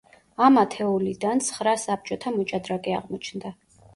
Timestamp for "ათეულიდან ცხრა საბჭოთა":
0.61-2.35